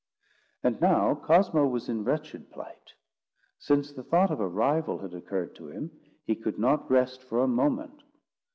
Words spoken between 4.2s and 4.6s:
of a